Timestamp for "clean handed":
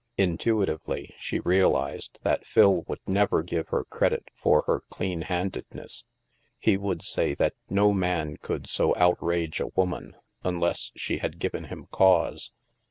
4.89-5.67